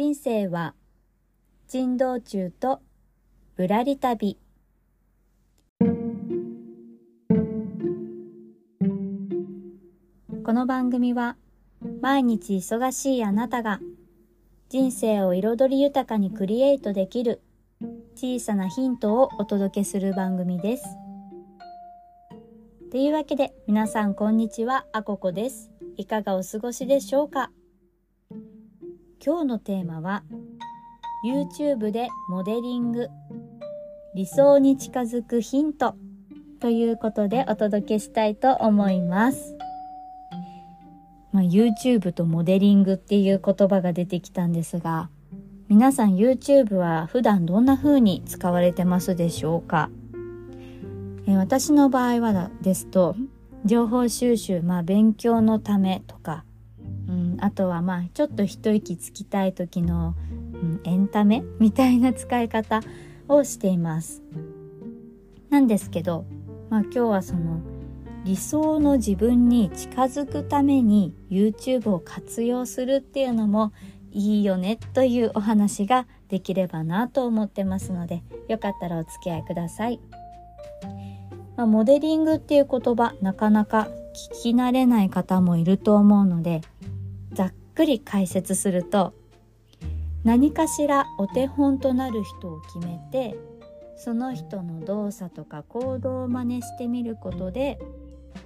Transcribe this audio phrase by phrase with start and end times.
[0.00, 0.76] 人生は
[1.66, 2.78] 珍道中と
[3.56, 4.38] ぶらり旅
[10.44, 11.36] この番組は
[12.00, 13.80] 毎日忙しいあなたが
[14.68, 17.42] 人生を彩り豊かにクリエイトできる
[18.14, 20.84] 小さなヒントをお届けする番組です。
[22.92, 25.72] というわけで皆さんこんにちは、あここです。
[25.96, 27.50] いかがお過ごしでしょうか？
[29.24, 30.22] 今日のテーマは
[31.26, 33.08] YouTube でモデリング。
[34.14, 35.96] 理想に近づくヒント。
[36.60, 39.56] ということでお届けしたいと思います。
[41.32, 45.10] まあ、YouTube とモデリングっていう言葉が出てきたんですが
[45.68, 49.90] 皆さん YouTube は普段どんな風に使われてますでしょうか？
[51.26, 53.16] え私の場合はですと
[53.64, 56.44] 情報収集、まあ、勉強のためとか、
[57.40, 62.80] あとはまあちょっと一息つきたい時の、うん、エンタメみたいな使い方
[63.28, 64.22] をしています。
[65.50, 66.26] なんですけど、
[66.70, 67.60] まあ、今日はその
[68.24, 73.72] 理想の自分に近づくために YouTube を活用するっていうのも
[74.10, 80.00] いいよねというお話ができればなと思ってますのでよかったらお付き合いください。
[81.56, 83.88] まあ、モデリングっていう言葉なかなか
[84.32, 86.60] 聞き慣れない方もいると思うので
[87.78, 89.14] くり解説すると
[90.24, 93.36] 何かしらお手本となる人を決めて
[93.96, 97.78] その人の動作とか行動を真似してみることで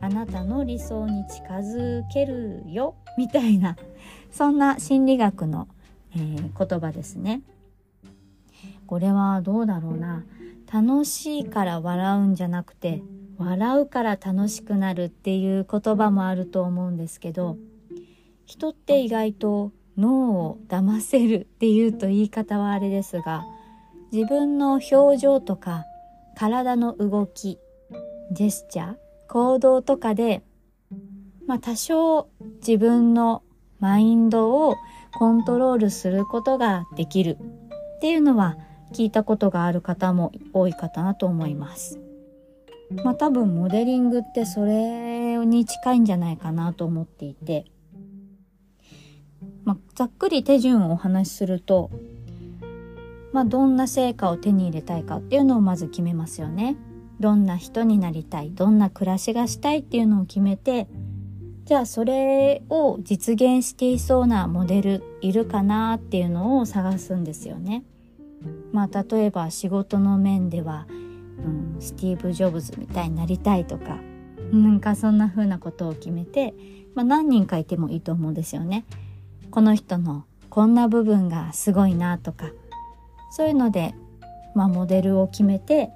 [0.00, 3.76] あなたの理想に近づけるよみたいな
[4.30, 5.66] そんな心理学の、
[6.14, 7.42] えー、言葉ですね。
[8.86, 10.24] これはどうだろうな
[10.72, 13.02] 楽しいから笑うんじゃなくて
[13.38, 17.56] 笑うから楽しくなるっていう言葉もあると思うんですけど
[18.46, 23.44] 人って意外と脳を騙せるっていうと言い方はあれですが
[24.12, 25.84] 自分の表情とか
[26.36, 27.58] 体の動き
[28.30, 28.96] ジェスチャー
[29.28, 30.44] 行動とかで
[31.46, 32.28] まあ多少
[32.60, 33.42] 自分の
[33.80, 34.76] マインドを
[35.18, 37.38] コントロールすることができる
[37.96, 38.56] っていうのは
[38.92, 41.98] 聞いたことがある方も多いかなと思います。
[43.02, 47.64] まあ多分モデリングってそれに近いんじゃないかなと思っていて
[49.66, 51.90] まあ、ざっくり手順をお話しすると、
[53.32, 56.76] まあ、どんな成果を手に入れたいかっていうのをまず決めますよね。
[57.18, 60.86] どんな人になりたいどんな暮らしがしたいっていうのを決めて
[61.64, 67.84] じゃあそれを実現していそうなモデルいるかなっていうのを探すんですよね。
[68.70, 73.98] まあ例えば仕事の面では、うん、スティーブ・ジョブズみたいになりたいとか
[74.52, 76.54] なんかそんな風なことを決めて、
[76.94, 78.84] まあ、何人かいてもいいと思うんですよね。
[79.50, 82.50] この人のこんな部分がすごいなとか
[83.30, 83.94] そういうので、
[84.54, 85.90] まあ、モデルを決めて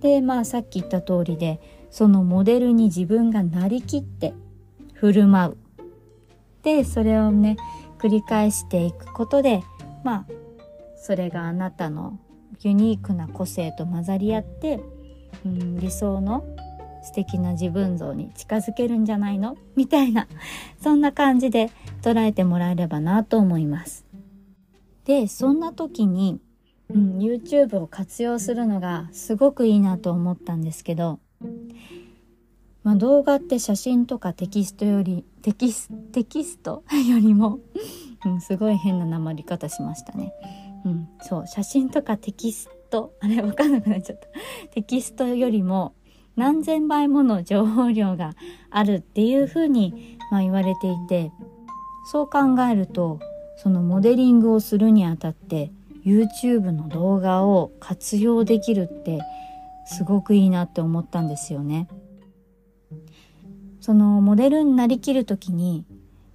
[0.00, 4.34] でまあさっき言った通りでそのモデルに自分がなりきって
[4.94, 5.56] 振る舞う。
[6.62, 7.56] でそれをね
[7.98, 9.62] 繰り返していくことで
[10.02, 10.26] まあ
[10.96, 12.18] それがあなたの
[12.62, 14.80] ユニークな個性と混ざり合って、
[15.44, 16.44] うん、理想の
[17.04, 19.56] 素敵な自分像に近づけるんじゃないの？
[19.76, 20.26] みたいな
[20.82, 21.70] そんな感じで
[22.02, 24.04] 捉えてもらえればなと思います。
[25.04, 26.40] でそんな時に、
[26.88, 31.20] うん、YouTube を活用するのがすごくいいなと思ったんですけど、
[32.82, 37.58] まあ、動画って写真とかテキストよりテキステキスト よりも、
[38.24, 40.32] うん、すごい変な鉛り方しましたね。
[40.86, 44.28] うん、そう写真とかテキストあれわかんなくなっちゃった
[44.70, 45.94] テキストよりも
[46.36, 48.34] 何千倍もの情報量が
[48.70, 51.32] あるっていうふうに、まあ、言われていて
[52.10, 53.20] そう考えると
[53.56, 55.70] そのモデリングをするにあたって
[56.04, 59.20] YouTube の動画を活用できるって
[59.86, 61.88] すごくいいなって思ったんですよね。
[63.80, 65.84] そのモデルになりきる時に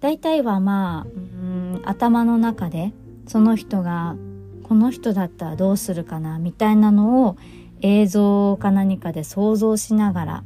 [0.00, 2.92] 大体はまあうん頭の中で
[3.28, 4.16] その人が
[4.64, 7.36] この人だったらどうするかなみたいなのを
[7.80, 10.44] 映像か何かで想像しながら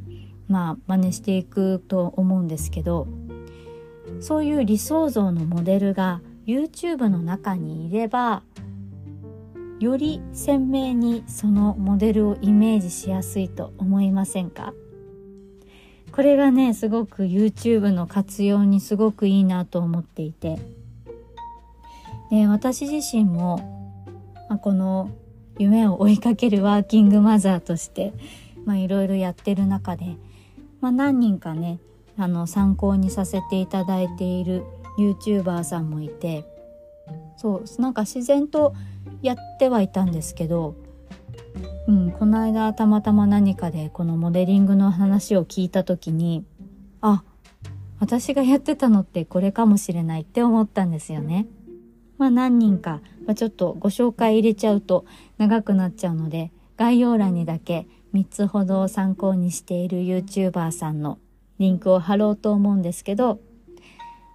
[0.49, 3.06] まあ真似していくと思うんですけど
[4.21, 8.43] そういう理想像のモデルが YouTube の中にいれば
[9.79, 14.75] より鮮明にそのモデルをイメージしやすいと思いませんか？
[16.12, 20.59] これがねすごく YouTube の活用にすごくいいなと思っていて。
[22.31, 24.03] で私自身も、
[24.49, 25.11] まあ、この
[25.61, 28.15] 夢を追いかけるワーキングマザーとして
[28.67, 30.17] いろいろやってる中で、
[30.81, 31.81] まあ、何人かね
[32.17, 34.65] あの参考にさせていただいている
[34.99, 36.47] YouTuber さんもいて
[37.37, 38.75] そうなんか自然と
[39.21, 40.77] やってはいたんですけど、
[41.87, 46.45] うん、この間たまたま何かでこのモデリングの話を聞いた時に
[47.03, 47.23] あ
[47.99, 51.47] 私がやってたのってこれかもしれないって思ったんですよね。
[52.21, 55.07] まあ何人か、まあ、ちょっとご紹介入れちゃうと
[55.39, 61.19] 長くなっちゃうので概要欄にだけ3つほど参考にしている YouTuber さんの
[61.59, 63.41] リンクを貼ろうと思うんですけど、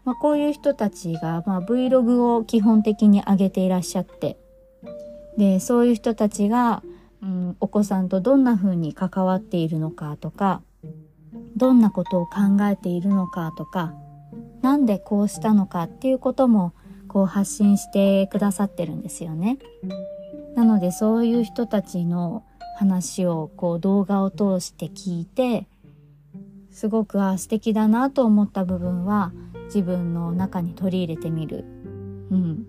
[0.03, 4.39] まあ、こういう人たちが、まあ、Vlog を基本的に上げていらっしゃって
[5.37, 6.81] でそういう人たちが、
[7.21, 10.63] うん、お子さんとどんな風に関わっているのかとか
[11.55, 13.93] どんなことを考えているのかとか
[14.63, 16.73] なんでこうしたのかっていうことも
[17.15, 19.57] こう発信してくださってるんですよね。
[20.53, 22.43] なのでそういう人たちの
[22.77, 25.65] 話をこう動画を通して聞いて
[26.71, 29.31] すごくあ素敵だなと思った部分は
[29.67, 31.63] 自分の中に取り入れてみる。
[32.31, 32.67] うん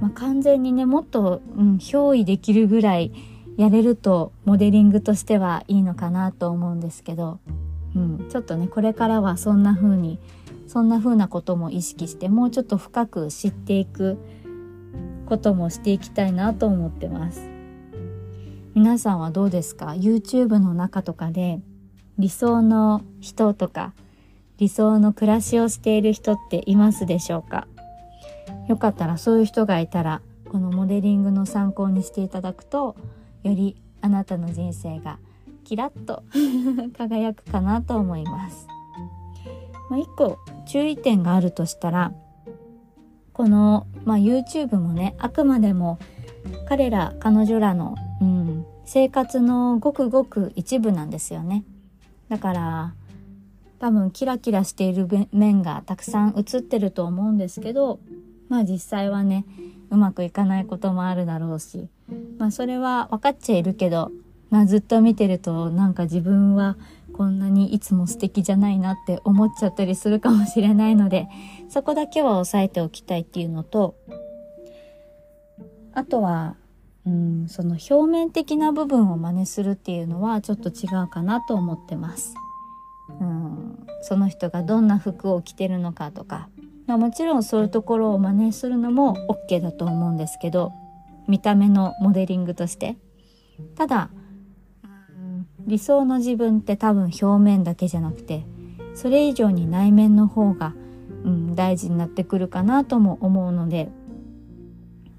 [0.00, 3.12] まあ、完全にねもっと、うん、憑依できるぐらい
[3.56, 7.38] やれるとモデリングとしてはいいのかなと思うんですけど、
[7.94, 10.18] うん、ちょっとねこれからはそんな風に
[10.68, 14.18] そんな風なことも意識してもうちょっと深く知っていく
[15.26, 17.40] こともしていきたいなと思ってます。
[18.74, 21.60] 皆さんはどうですか？YouTube の中とかで
[22.18, 23.94] 理想の人とか
[24.58, 27.66] 理想の暮らしをしている人っていますでしょうか？
[28.68, 32.94] よかったらそういう人がいたらこのモデリングの参考にしていただくと
[33.42, 35.18] よりあなたの人生が
[35.64, 36.22] キラッと
[36.96, 38.68] 輝くかなと思います。
[39.90, 42.12] まあ、一個注意点があるとしたら
[43.32, 45.98] この、まあ、YouTube もねあくまでも
[46.68, 51.64] 彼ら彼女らの、うん、生活のごくごく一部なんですよね。
[52.28, 52.94] だから
[53.78, 58.00] 多分キラキラしている面がたくさん映ってると思うんですけど
[58.48, 59.44] まあ実際はね
[59.90, 61.88] うまくいかないこともあるだろうし
[62.38, 64.10] まあそれは分かっちゃいるけど、
[64.50, 66.76] まあ、ずっと見てるとなんか自分は
[67.18, 71.26] こんなにいつも素敵じゃないなって思っちゃったりするかもしれないので
[71.68, 73.96] そこだけは押さえておきたいっていうのと
[75.92, 76.54] あとは
[77.04, 82.34] うんその表面的な部分を真似するっていうのはちょっと違うかなと思ってます。
[83.20, 86.48] うんその人がどんな服を着てるのかとか、
[86.86, 89.16] まあ、もちろんそういうところを真似するのも
[89.48, 90.70] OK だと思うんですけど
[91.26, 92.96] 見た目のモデリングとして
[93.74, 94.10] ただ
[95.68, 98.44] 理想の自分って多分表面だけじゃなくて
[98.94, 100.74] それ以上に内面の方が、
[101.24, 103.90] うん、大事になってくるかなとも思うので、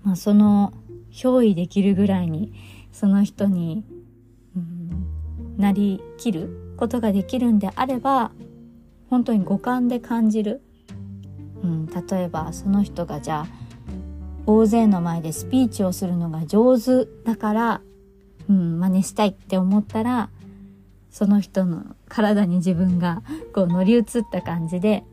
[0.03, 0.73] まあ、その
[1.11, 2.51] 憑依できるぐらいに
[2.91, 3.85] その人に、
[4.55, 8.31] うん、なりきることができるんであれば
[9.09, 10.61] 本当に五感で感じる、
[11.63, 13.47] うん、例えばその人がじゃあ
[14.47, 17.81] 大勢の前でスピーチをするのが上手だから、
[18.49, 20.31] うん、真似したいって思ったら
[21.11, 23.21] その人の体に自分が
[23.53, 25.03] こう乗り移った感じで、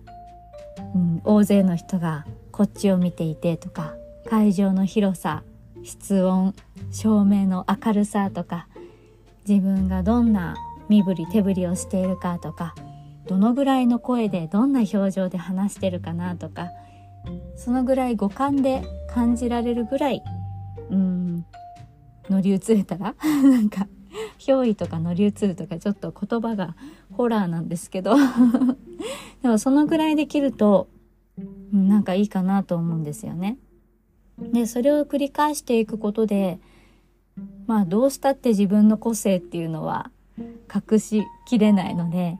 [0.94, 3.94] うん、大勢の人がこっちを見ていてとか
[4.28, 5.43] 会場の広さ
[5.82, 6.54] 室温
[6.90, 8.66] 照明の明るさとか
[9.48, 10.56] 自分がどんな
[10.88, 12.75] 身振り手振りをしているかとか
[13.26, 16.69] どのぐらいの声でどんな表情で話してるかなとか
[17.56, 20.22] そのぐらい五感で感じられるぐらい
[20.91, 21.44] うん
[22.29, 23.88] 乗り移れたら なんか
[24.39, 26.75] 憑依とか乗り移るとかちょっと言葉が
[27.13, 28.17] ホラーなんですけど
[29.43, 30.89] でもそのぐらいできると
[31.73, 33.58] なんかいいかなと思うんですよね。
[34.39, 36.61] でそれを繰り返していくことで
[37.67, 40.11] まあどうしたって自分の個性っていうのは
[40.75, 42.39] 隠しきれないので、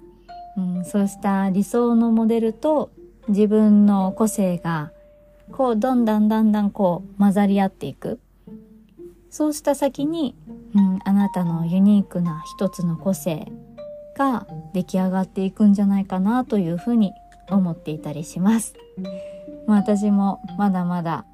[0.57, 2.91] うん、そうした理想のモデルと
[3.29, 4.93] 自分の個性が
[5.53, 8.21] こうどんどんだんだんこう混ざり合っていく
[9.37, 10.35] そうした先に、
[10.77, 13.51] うん、あなたのユニークな一つの個性
[14.17, 17.13] が出来上がっていくんじゃないかなというふうに
[17.49, 18.75] 思っていたりします。
[19.67, 21.25] ま私もまだまだ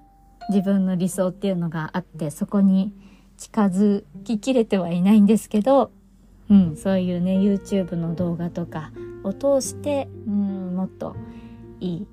[0.48, 2.92] 自分の理想っていうのがあってそこに
[3.36, 5.90] 近づききれてはいないんですけど、
[6.48, 8.92] うん、そういうね YouTube の動画とか
[9.24, 11.16] を通して、うん、もっと
[11.80, 12.06] いい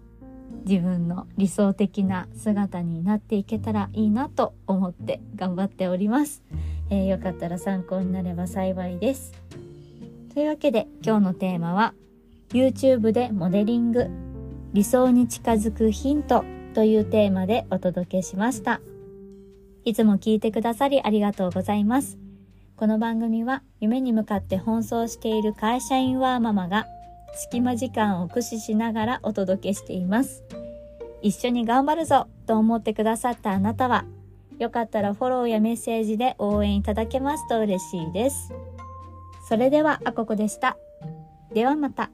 [0.65, 6.43] 自分の理想的な姿になっていけたらいいなと思って頑張っております、
[6.89, 9.33] えー、よかったら参考になれば幸いです
[10.33, 11.93] というわけで今日のテーマは
[12.49, 14.07] YouTube でモデリング
[14.73, 18.81] 理想に近づくヒントというテーマでお届けしました。
[19.83, 22.17] いつも聞いてくださりありがとうございます。
[22.75, 26.85] この番組は夢に向かって奔走している会社員ワーママが
[27.33, 30.43] 隙間時間を駆使しながらお届けしています。
[31.21, 34.05] 一緒に頑張るぞと思ってくださったあなたは、
[34.59, 38.53] よかったらフォローやメッセージで応援いただけますと嬉しいです。
[39.47, 40.77] それでは、あここでした。
[41.53, 42.11] ではまた。